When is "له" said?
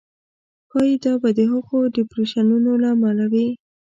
2.81-2.87